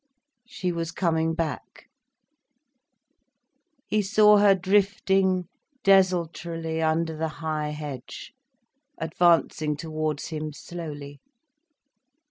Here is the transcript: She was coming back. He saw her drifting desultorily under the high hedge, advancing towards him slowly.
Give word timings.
She 0.47 0.71
was 0.71 0.91
coming 0.91 1.35
back. 1.35 1.85
He 3.85 4.01
saw 4.01 4.37
her 4.39 4.55
drifting 4.55 5.47
desultorily 5.83 6.81
under 6.81 7.15
the 7.15 7.27
high 7.45 7.69
hedge, 7.69 8.33
advancing 8.97 9.77
towards 9.77 10.29
him 10.29 10.53
slowly. 10.53 11.19